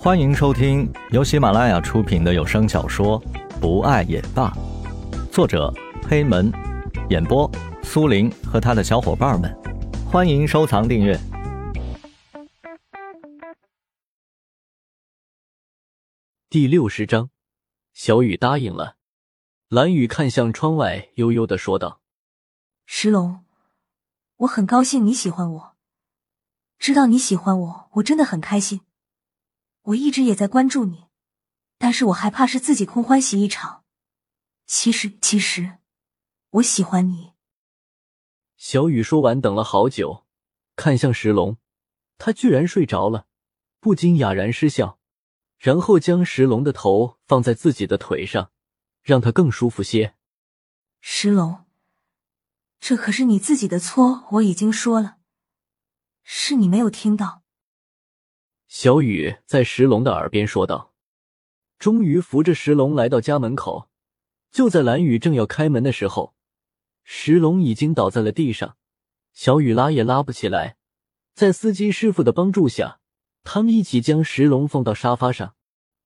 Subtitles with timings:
[0.00, 3.20] 欢迎收听由喜马拉雅出品的有声小说
[3.60, 4.48] 《不爱也罢》，
[5.32, 5.74] 作者
[6.08, 6.52] 黑门，
[7.10, 7.50] 演播
[7.82, 9.52] 苏林和他的小伙伴们。
[10.08, 11.18] 欢迎收藏订阅。
[16.48, 17.30] 第六十章，
[17.92, 18.98] 小雨答应了。
[19.68, 22.00] 蓝雨看向窗外，悠悠的说道
[22.86, 23.44] ：“石龙，
[24.36, 25.76] 我很高兴你喜欢我，
[26.78, 28.82] 知道你喜欢我，我真的很开心。”
[29.88, 31.06] 我一直也在关注你，
[31.78, 33.84] 但是我害怕是自己空欢喜一场。
[34.66, 35.78] 其实，其实
[36.50, 37.32] 我喜欢你。
[38.56, 40.26] 小雨说完，等了好久，
[40.76, 41.56] 看向石龙，
[42.18, 43.28] 他居然睡着了，
[43.80, 44.98] 不禁哑然失笑，
[45.56, 48.50] 然后将石龙的头放在自己的腿上，
[49.02, 50.14] 让他更舒服些。
[51.00, 51.64] 石龙，
[52.78, 55.16] 这可是你自己的错，我已经说了，
[56.22, 57.42] 是你没有听到。
[58.68, 60.92] 小雨在石龙的耳边说道，
[61.78, 63.88] 终于扶着石龙来到家门口。
[64.50, 66.34] 就在蓝雨正要开门的时候，
[67.02, 68.76] 石龙已经倒在了地上，
[69.32, 70.76] 小雨拉也拉不起来。
[71.34, 73.00] 在司机师傅的帮助下，
[73.42, 75.54] 他们一起将石龙放到沙发上，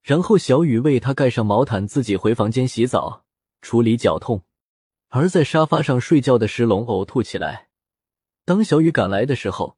[0.00, 3.24] 然后小雨为他盖上毛毯，自己回房间洗澡
[3.60, 4.44] 处理脚痛。
[5.08, 7.70] 而在沙发上睡觉的石龙呕吐起来。
[8.44, 9.76] 当小雨赶来的时候，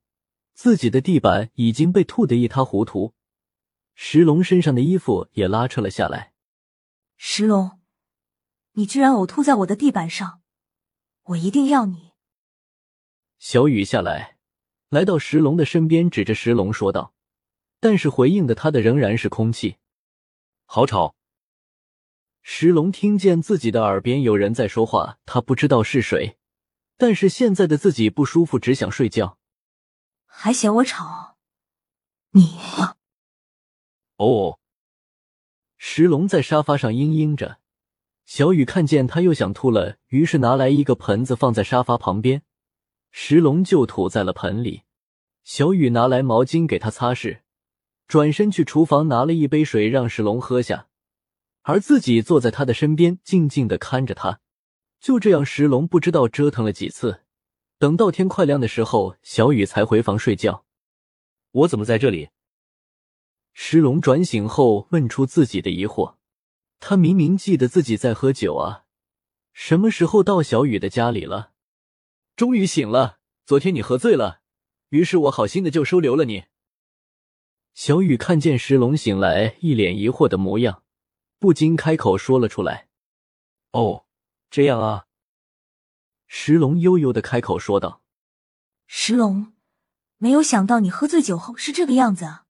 [0.55, 3.13] 自己的地板已经被吐得一塌糊涂，
[3.95, 6.33] 石龙身上的衣服也拉扯了下来。
[7.17, 7.81] 石龙，
[8.73, 10.41] 你居然呕吐在我的地板上，
[11.25, 12.13] 我一定要你！
[13.39, 14.37] 小雨下来，
[14.89, 17.13] 来到石龙的身边，指着石龙说道。
[17.81, 19.77] 但是回应的他的仍然是空气。
[20.65, 21.17] 好吵！
[22.41, 26.39] 石龙听见自己的耳边有人在说话，他不知道是谁，
[26.97, 29.39] 但是现在的自己不舒服，只想睡觉。
[30.37, 31.37] 还嫌我吵？
[32.33, 32.59] 你
[34.17, 34.59] 哦！
[35.79, 37.61] 石龙在沙发上嘤嘤着。
[38.27, 42.43] 小雨看见他又想吐了，于是拿来一个盆子放在沙发旁边，
[43.11, 44.83] 石龙就吐在了盆里。
[45.45, 47.41] 小雨拿来毛巾给他擦拭，
[48.07, 50.89] 转身去厨房拿了一杯水让石龙喝下，
[51.63, 54.41] 而自己坐在他的身边，静静的看着他。
[55.01, 57.24] 就这样，石龙不知道折腾了几次。
[57.79, 60.65] 等到天快亮的时候，小雨才回房睡觉。
[61.51, 62.31] 我怎么在这里？
[63.53, 66.17] 石龙转醒后问出自己的疑惑。
[66.81, 68.85] 他明明记得自己在喝酒啊，
[69.53, 71.53] 什么时候到小雨的家里了？
[72.37, 73.19] 终于醒了。
[73.47, 74.41] 昨天你喝醉了，
[74.89, 76.45] 于是我好心的就收留了你。
[77.75, 80.83] 小雨看见石龙醒来，一脸疑惑的模样，
[81.39, 82.89] 不禁开口说了出来
[83.73, 84.07] ：“哦，
[84.51, 85.07] 这样啊。”
[86.37, 88.03] 石龙悠悠的开口说道
[88.89, 89.53] ：“石龙，
[90.17, 92.47] 没有想到你喝醉酒后是这个样子啊。”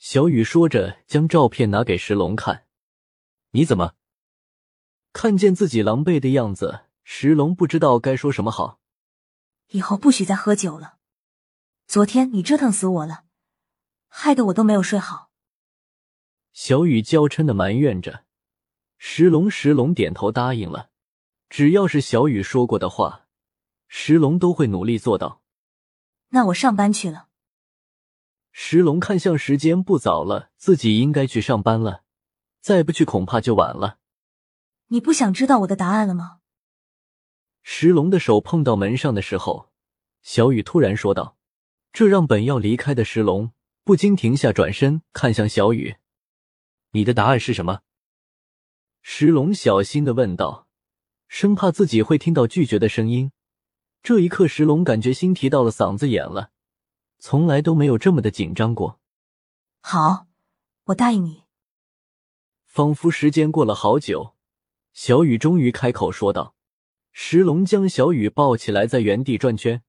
[0.00, 2.66] 小雨说着，将照片拿给石龙看。
[3.52, 3.92] “你怎么？”
[5.12, 8.80] 看见自己狼狈的样子，石龙不知道该说什么好。
[9.68, 10.96] 以后不许再喝酒了。
[11.86, 13.24] 昨天你折腾死我了，
[14.08, 15.30] 害得我都没有睡好。
[16.54, 18.24] 小雨娇嗔的埋怨着。
[18.96, 20.88] 石龙，石龙点头答应了。
[21.56, 23.28] 只要是小雨说过的话，
[23.86, 25.40] 石龙都会努力做到。
[26.30, 27.28] 那我上班去了。
[28.50, 32.02] 石龙看向时间不早了，自己应该去上班了，
[32.60, 34.00] 再不去恐怕就晚了。
[34.88, 36.40] 你不想知道我的答案了吗？
[37.62, 39.70] 石龙的手碰到门上的时候，
[40.22, 41.36] 小雨突然说道，
[41.92, 43.52] 这让本要离开的石龙
[43.84, 45.98] 不禁停下，转身看向小雨
[46.90, 47.82] ：“你的答案是什么？”
[49.02, 50.63] 石龙小心的问道。
[51.28, 53.32] 生怕自己会听到拒绝的声音，
[54.02, 56.50] 这一刻石龙感觉心提到了嗓子眼了，
[57.18, 59.00] 从来都没有这么的紧张过。
[59.80, 60.26] 好，
[60.84, 61.44] 我答应你。
[62.66, 64.34] 仿佛时间过了好久，
[64.92, 66.54] 小雨终于开口说道。
[67.12, 69.84] 石龙将小雨抱起来，在原地转圈，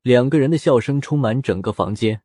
[0.00, 2.22] 两个人的笑声充满整个房间。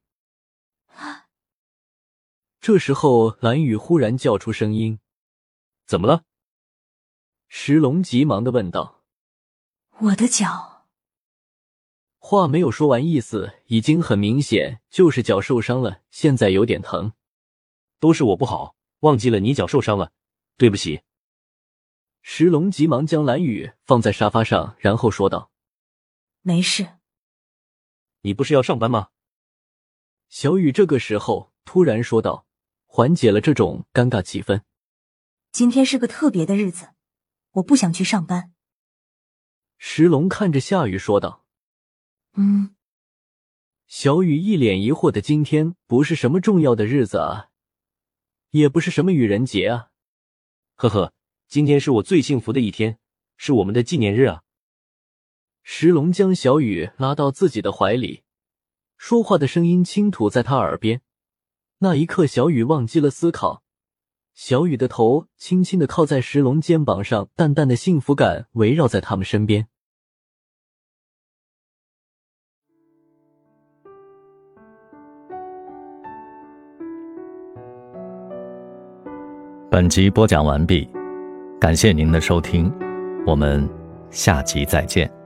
[2.62, 5.00] 这时候，蓝雨忽然叫出声音
[5.86, 6.24] ：“怎么了？”
[7.52, 9.02] 石龙急忙的问道
[10.00, 10.86] ：“我的脚。”
[12.20, 17.14] 话没有说完，意思已经很明显，就是脚受伤了，现在有点疼。
[18.00, 20.12] 都是我不好，忘记了你脚受伤了，
[20.58, 21.02] 对不起。
[22.22, 25.52] 石龙急忙将蓝雨放在沙发上，然后说道
[26.42, 27.00] ：“没事。”
[28.22, 29.10] 你不是要上班吗？
[30.28, 32.46] 小雨这个时候突然说道，
[32.86, 34.62] 缓解了这种尴尬气氛。
[35.52, 36.90] 今天是个特别的日子。
[37.60, 38.52] 我不想去上班。
[39.78, 41.46] 石龙看着夏雨说道
[42.36, 42.76] ：“嗯。”
[43.88, 47.50] 小雨一脸疑惑的：“今天不是什么重要的日子啊？
[48.52, 49.90] 也不是什么愚人节啊。
[50.76, 51.14] 呵呵，
[51.48, 53.00] 今天是我最幸福的一天，
[53.38, 54.44] 是我们的纪念日啊。
[55.64, 58.24] 石龙将小雨拉到自己的怀里，
[58.98, 61.02] 说话的声音轻吐在他耳边。
[61.80, 63.64] 那一刻，小雨忘记了思考，
[64.42, 69.68] 小雨的头轻轻的靠在石龙肩膀上，淡淡的幸福感围绕在他们身边。
[79.70, 80.90] 本集播讲完毕，
[81.60, 82.74] 感谢您的收听，
[83.28, 83.70] 我们
[84.10, 85.19] 下集再见。